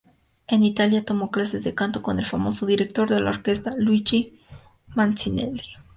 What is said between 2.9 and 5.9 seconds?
de orquesta Luigi Mancinelli.